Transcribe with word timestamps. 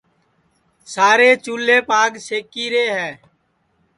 سارے 0.93 1.29
چُولھیپ 1.43 1.87
آگ 2.01 2.13
سیکی 2.25 2.65
رے 2.73 2.85
ہے 2.97 3.09